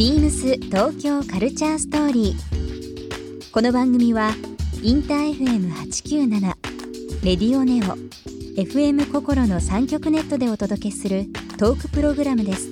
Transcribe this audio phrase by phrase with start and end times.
[0.00, 3.52] ビームス東京カルチャーストーリー。
[3.52, 4.30] この番組は
[4.82, 6.40] インター FM897
[7.22, 7.98] レディオネオ
[8.58, 11.26] FM 心の三極ネットでお届けする
[11.58, 12.70] トークプログラムです。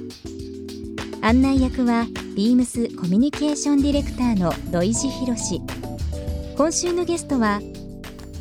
[1.20, 5.60] 案内役はビームスコミュニケーションディレクターの土井博志。
[6.56, 7.60] 今週のゲストは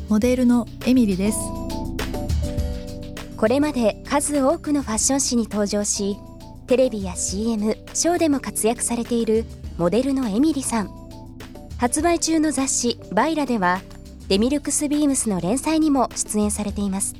[0.08, 1.38] モデルのエミリです。
[3.36, 6.16] これまで数多くのファッション誌に登場し
[6.68, 9.46] テレビや CM ショーでも活躍されている
[9.78, 10.90] モデルのエミリさん。
[11.78, 13.80] 発売中の雑誌「バイラ」では
[14.28, 17.14] デミルクスビームスの連載にも出演されています。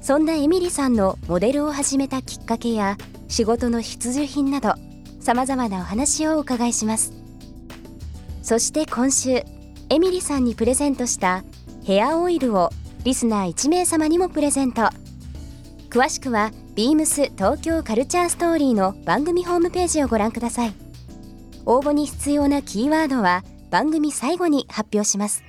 [0.00, 2.96] そんなエミリさんのモデルを始めたきっかけや
[3.26, 4.74] 仕事の必需品など
[5.18, 7.12] さまざまなお話をお伺いします。
[8.40, 9.42] そして今週
[9.90, 11.42] エミリさんにプレゼントした
[11.82, 12.70] ヘアオイルを
[13.02, 14.90] リスナー1名様にもプレゼント。
[15.90, 20.74] 詳しくはビームス東京カルチャーストーリーの番組ホームページをご覧ください。
[21.64, 25.42] 応募に必要なキーワードは番組最後に発表します。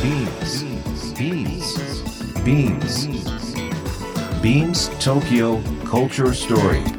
[0.00, 0.64] ビームス
[1.18, 3.08] ビームスビームス
[4.40, 6.94] ビームス東京カルチャーストーリー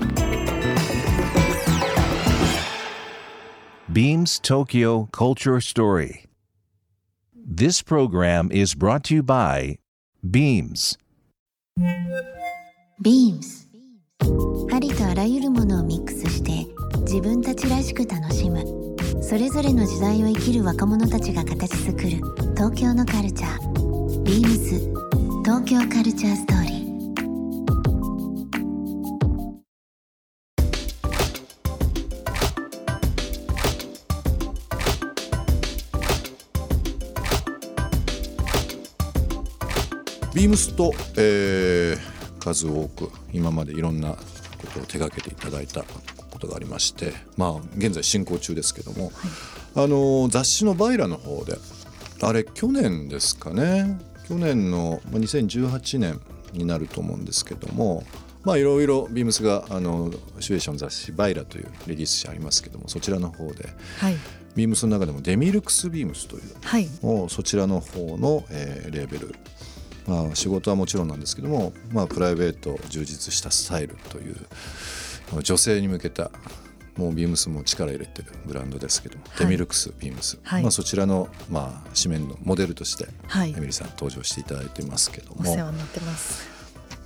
[3.90, 6.26] Beams Tokyo Culture Story.
[7.34, 9.78] This program is brought to you by
[10.30, 10.98] Beams.
[13.02, 13.66] Beams.
[14.74, 16.66] ありとあらゆるものをミックスして
[17.02, 18.64] 自分たちらしく楽しむ。
[19.22, 22.10] それぞれの時代を生きる若者たちが形作る。
[22.56, 24.24] 東京のカルチャー。
[24.24, 24.80] ビームス
[25.44, 26.76] 東京カルチャーストーリー。
[40.34, 42.15] ビームスと、えー、
[42.46, 44.18] 数多く今までいろんなこ
[44.74, 49.14] とを手がけていただいたことがありましてまあ現在進行中ですけども、はい、
[49.86, 51.58] あの雑誌の「バイラ」の方で
[52.22, 54.00] あれ去年ですかね。
[54.28, 56.20] 去年の2018年
[56.52, 58.04] になると思うんですけども
[58.44, 63.70] まあいろいろビームスがあのシチュエーション雑誌「バイラ」というレディース誌ありますけどもそちらの方で、
[64.00, 64.16] はい、
[64.56, 66.90] ビームスの中でもデミルクスビームスという、はい、
[67.30, 69.36] そちらの方の、えー、レーベル
[70.08, 74.36] まあ、仕事はもちろんなんですけども、まあ、プライベート充実したスタイルという
[75.42, 76.32] 女性に向けた
[76.96, 85.42] もうビームスも力入れてるブランドですけども、はい、デミルクスビームス、はい、まあ、そちらの、まあ、紙面のモデルとして、はい、エミリさん登場していただいてますけども。
[85.42, 86.48] お世話になってます。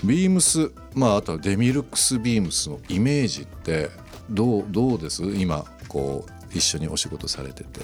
[0.03, 3.89] ビームス、まあ、あとはデミルクスビームスのイメージって
[4.29, 5.23] どうどうです？
[5.23, 7.81] 今こう一緒にお仕事されてて。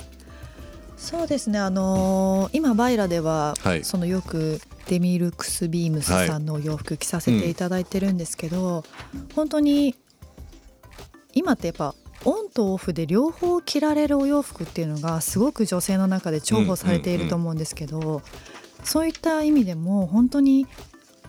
[1.06, 1.60] そうですね。
[1.60, 8.84] あのー、今バイラでは、はい、そのよくデミルクスビームスさんのお洋服着させていただいてるんですけど、は
[9.14, 9.96] いうん、本当に
[11.34, 11.94] 今ってやっぱ
[12.24, 18.24] オンとオフで両方着られるお洋服っていうのがすごく女性の中で重宝されていると思うんですけど、
[18.84, 20.66] そういった意味でも本当に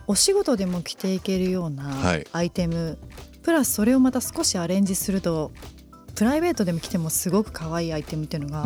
[0.07, 1.93] お仕事でも着ていけるような
[2.31, 2.97] アイテム、はい、
[3.43, 5.51] プラスそれをまた少しアレンジすると
[6.17, 8.65] プライベートでも着てもすごく可愛いアイテムっていうのが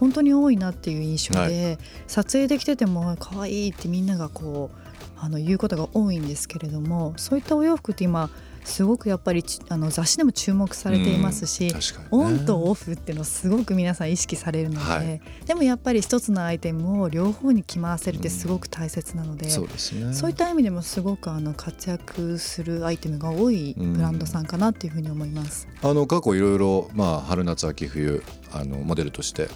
[0.00, 1.78] 本当に多いなっていう印象で、はい、
[2.08, 8.30] 撮影できてても可愛いってみんながこうあの言うことが多いんですけれどもそういったお洋服って今
[8.68, 11.80] すごくやっぱりあの雑誌でも注目されていますし、うんね、
[12.10, 25.66] オンとオフっていうのをすごく皆さん意識されるので、はい、でもやっぱり一つのアイテムを両方に着回せるってすごく大切なので、うん、そうですね、そういった意味でもすごくあの活躍するアイテムが多いブランドさんかなっていうふうに思います。
[25.82, 29.48] あの過去いろいろまあ春夏秋冬あのモデルとして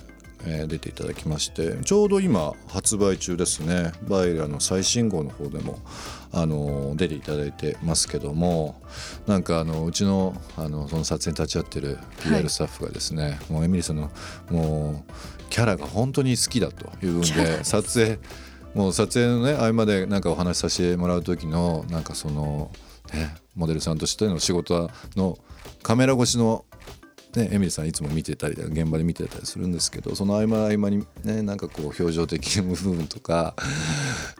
[0.44, 3.92] えー、出ていただきましてちょうど今発売中ですね。
[4.08, 5.78] バイラの最新号の方でも
[6.32, 8.80] あの出ていただいてますけども
[9.26, 14.10] なんかあのうちのあのその撮影に立ち会ってる PR スタッフがですね、はい、もうエミリーさんの
[14.50, 15.12] もう
[15.50, 18.18] キャラが本当に好きだという分で撮影
[18.74, 22.70] もう撮影のね合間でなんかお話しさせてもらう時のなんかその
[23.12, 25.38] ねモデルさんとしての仕事の
[25.82, 26.64] カメラ越しの
[27.34, 33.54] ね、エミリさんいつも見てたり現場で見てたりするんですけどその合間合間にねなんかこう表情的な部分とか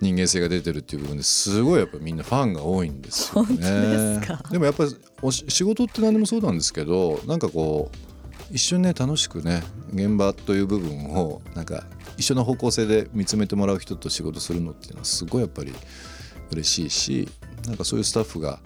[0.00, 4.20] 人間性が出てるっていう部分ですごいやっぱみんなファンが多いんですよね。
[4.50, 4.94] でもやっぱり
[5.30, 9.62] 仕事って何でもそうなんですけどなんかこう一瞬ね楽しくね
[9.94, 11.86] 現場という部分をなんか
[12.18, 15.72] 一緒の方向性で見つめてもらう人と仕事するのっていうのはすごいやっぱり
[16.50, 17.28] 嬉しいし
[17.66, 18.58] なんかそういうスタッフが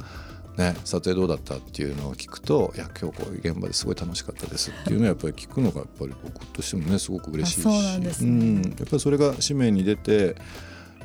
[0.57, 7.67] ね、撮影どうだったっていうのを聞くといや今日こういう現場ですごい楽しかったですっていうのをやっぱり聞くのがやっぱり僕としてもねすごく嬉しいし、
[8.01, 10.37] ね、うん、やっぱりそれが紙面に出て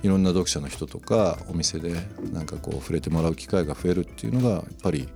[0.03, 1.93] いろんな読者の人とかお店で
[2.31, 5.07] なんかこう触れてもらう機会が増えるっていうのがやっぱり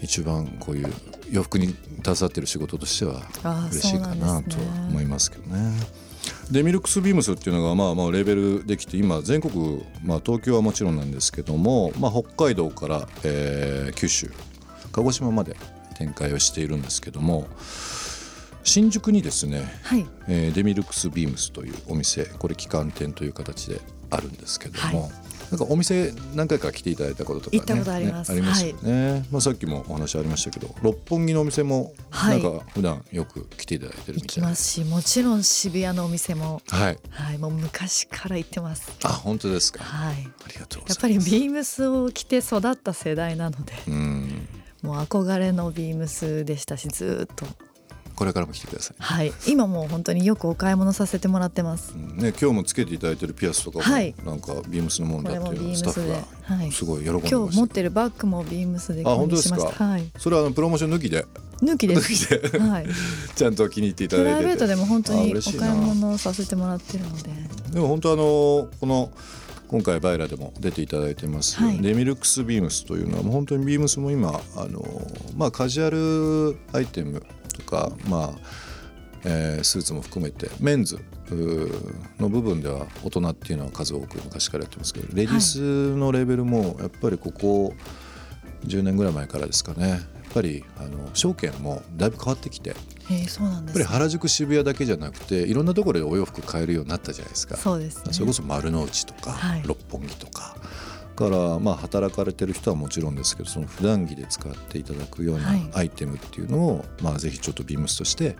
[0.00, 0.92] 一番こういう
[1.30, 3.22] 洋服に携わってる仕事としては
[3.72, 4.56] 嬉しいかなと
[4.88, 6.07] 思いますけどね。
[6.50, 14.30] デミルクスビームスっていうのがまあまあレベルできて今全国、まあ、東京はもちろんなんですけども、まあ、北海道から、えー、九州
[14.92, 15.56] 鹿児島まで
[15.96, 17.46] 展開をしているんですけども
[18.64, 20.06] 新宿にですね、はい。
[20.28, 23.80] えー、デミルクスビームスというお店これ旗艦店という形で
[24.10, 36.62] あるんですけども、はいなんかお店何回か来ていただいたこととか、ね、行ったことあります、ね、ありますよね、はい、まあさっきもお話ありましたけど六本木のお店もなんか普段よく来ていただいてるみたいな、行きますしもちろん渋谷のお店も。
[36.68, 38.92] はい、はい、もう昔から行ってます。
[39.04, 39.82] あ本当ですか。
[39.84, 40.14] はい。
[40.14, 44.48] ありがとうやっぱりビームスを着て育った世代なのでうん。
[44.82, 47.46] もう憧れのビームスでしたしずっと
[48.18, 59.84] これからも来てください、はい、今もう本当によくお買い物させてもらってます、うん、ね今日もつけていただいてるピアスとかも、はい、なんかビームスのものだっていうスタッフがすごい喜んでます、はい、今日持ってるバッグもビームスで購入しました。
[59.84, 61.26] はい、それはあのプロモーション抜きで？
[61.62, 62.58] 抜きです。
[62.58, 62.86] はい、
[63.36, 67.30] ちゃんと気に入っていただいてプライベートでも本当にお買い物させてもらってるので。
[67.72, 69.12] でも本当あのこの
[69.68, 74.82] 今回バイラでも出ていただいてます、はい、デミルクスビームスというのはもう本当にビームスも今あの、
[75.36, 77.22] まあ、カジュアルアイテム
[77.58, 78.68] とか、まあ
[79.24, 80.98] えー、スーツも含めてメンズ
[82.18, 87.74] の部分では大人っていうのは数多く昔からやってますけどレディースのレベルもやっぱりここ
[88.64, 89.88] 10年ぐらい前からですかね。
[89.88, 89.96] や
[90.32, 92.76] っぱりあの証券もだいぶ変わってきて
[93.28, 97.56] そうなんです、やっぱり原宿渋谷だけじゃなくていろんなところでお洋服買えるようになったじゃないですか。
[97.56, 100.54] そうです、ね、それこそ丸の内とか、はい、六本木とか
[101.18, 108.36] からまあ働かれてる人はもちろんですけどその普段着で使っていただくようなアイテムっていうのを、まあぜひちょっとビームスとして、はい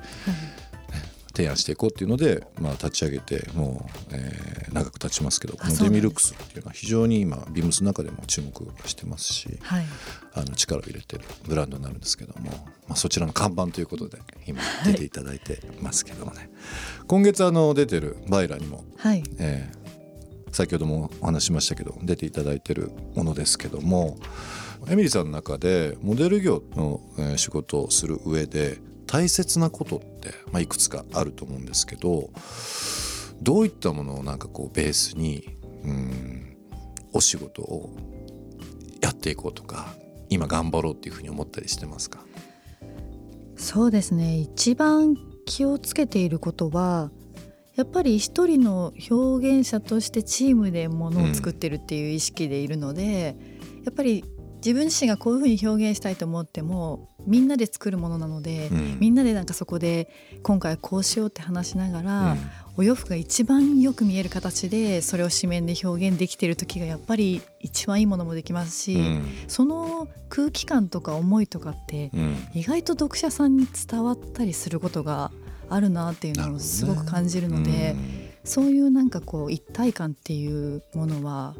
[1.39, 8.53] 提案していこうっていうので、まあ、立ち上げてもう、えー、長く経ちますけどこのデミルクスっていうのは非常に今ビームスの中でも注目
[8.89, 9.85] してますし、はい、
[10.35, 12.51] あの力を入れてるブランドになるんですけども、
[12.89, 16.49] まあ、そちらの看板ということで今出ていただいてますけどもね、はい、
[17.07, 19.23] 今月あの出てるバイラにも、はい。
[19.39, 19.78] えー、
[20.53, 24.17] 先ほどもお話しましたけど出ていただいてるものですけども
[24.89, 27.01] エミリーさんの中でモデル業の
[27.37, 32.31] 仕事をする上で大切なことって、まあ、いくつかあると思うんですけど
[33.41, 36.57] どういったものをなんかこうベースにうん
[37.13, 37.95] お仕事を
[39.01, 39.95] やっていこうとか
[40.29, 42.25] 今頑張ろうっていうふうに思ったりしてますか？
[43.57, 44.39] そうですね。
[44.39, 45.17] 一番
[45.47, 47.11] 気をつけていることは
[47.79, 53.37] やっぱり一人の表現者としてチームでものを作ってるっていう意識でいるので、
[53.79, 54.25] うん、やっぱり
[54.57, 60.09] 自分自身がこういうふうに表現したいと思ってもみんなで作るものなので、うん、みんなでなんかそこで
[60.43, 62.39] 今回こうしようって話しながら、うん、
[62.79, 72.11] お洋服が一番よく見える形でそれを紙面で表現できてる時がやっぱり一番いいものもできますし、うん、その空気感とか思いとかって
[72.55, 75.31] 意外と読者さんに伝わったりすることが
[75.71, 81.55] あるなっていうのをすごく感じるので、ね、そういうなんかこう一体感っていうものは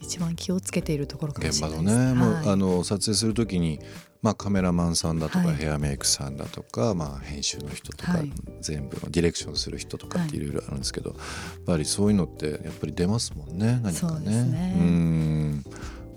[0.00, 1.94] 一番気をつけているところかもしれないです。
[1.94, 3.80] 現場のね、はい、もうあの撮影する時に
[4.22, 8.20] まあ、カメラマンさんだとか、ヘアメイクさんだとか、まあ、編集の人とか、
[8.60, 10.40] 全部のディレクションする人とかってい。
[10.40, 11.18] ろいろあるんですけど、やっ
[11.66, 14.44] ぱりそういうのってやっぱり出ますもんね何かね。
[14.44, 14.74] ね。
[14.78, 15.64] うん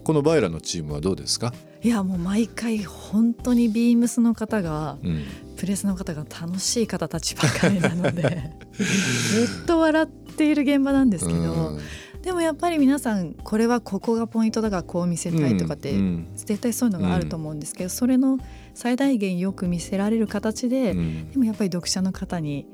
[0.06, 1.52] このバイラのチームはどうですか？
[1.84, 5.24] いやもう毎回本当にビームスの方が、うん、
[5.58, 11.78] プレスの方が楽しい方たちばかりなので ずっと笑っている現場なんですけど。
[12.22, 15.94] でもやっぱり皆さんこれはここがポイントだからこう見せたいとかって、
[16.36, 18.40] 絶対そういうのがあると思うんですけど、それの
[18.74, 22.66] 最大限よく見せられる形で、でもやっぱり読者の方に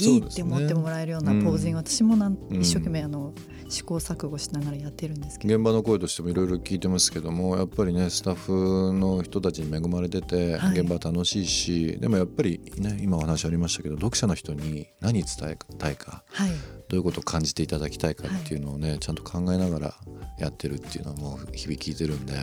[0.00, 3.32] いいって思ってもらえるようなポージング、私もなん一生懸命あの
[3.68, 16.56] 試行錯誤しながらやってるんですけど現場の声としてもいろいろ聞いてますけどもやっぱりねスタッフの人たちに恵まれてて、現場楽しいしでもやっぱりね今お話ありましたけど読者の人に何伝えたいか、はい、ど
[16.92, 19.94] ういうことを感じていただきたいかっていうのをね、はい、ちゃんと考えながら
[20.38, 22.34] やってるっていうのはもう日々聞いてるんで。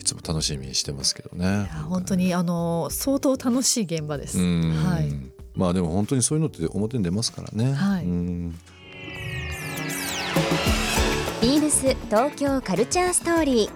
[0.00, 1.70] いつも楽しみにしてますけどね。
[1.90, 4.38] 本当にあの相当楽しい現場です。
[4.38, 5.39] はい。
[5.54, 7.72] まあでも本当にそういうのって表に出ますからね。
[7.72, 8.04] はい。
[8.04, 13.70] ビームス東京カルチャーストーリー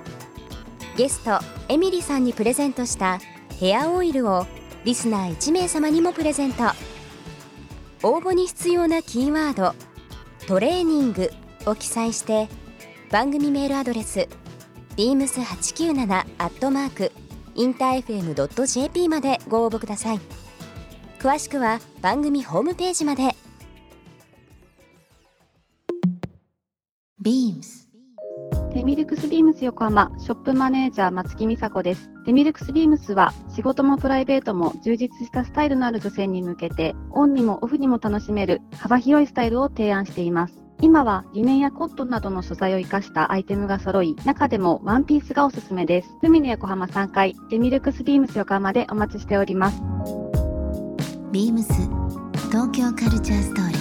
[0.98, 3.18] ゲストエミリさんにプレゼントした
[3.58, 4.46] ヘアオイルを
[4.84, 6.64] リスナー1名様にもプレゼント。
[8.04, 9.74] 応募に必要なキーワード
[10.46, 11.30] 「トレーニング」
[11.64, 12.48] を記載して
[13.10, 14.28] 番組メールアドレス
[14.98, 17.12] beams897 アットマーク
[17.54, 20.20] インター FM.jp までご応募ください
[21.24, 23.22] 詳しくは番組ホームページまで
[27.24, 27.62] BEAMS
[28.74, 32.10] デミルクスビームス横浜ショップマネージャー松木美佐子です。
[32.26, 40.62] デミルクスビームスは仕事もプライベートも充実したスタイルのある女性に向けてオンにもオフにも楽しめる幅広いスタイルを提案しています。
[40.82, 46.08] 今はリネンやコットンなどの素材を生かしたアイテムが揃い、中でもワンピースがおすすめです。
[46.22, 49.93] 海の横浜3階、デミルクスビームス横浜でお待ちしております。
[51.33, 51.73] ビームス
[52.49, 53.79] 東京カルチャーストーリー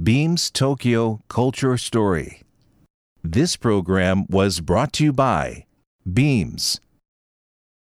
[0.00, 2.42] Beams Tokyo Culture Story.
[3.22, 5.64] This program was brought to you by
[6.04, 6.80] Beams.